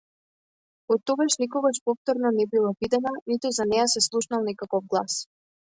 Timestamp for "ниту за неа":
3.31-3.87